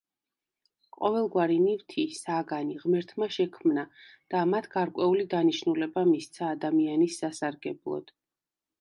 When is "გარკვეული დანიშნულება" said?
4.75-6.09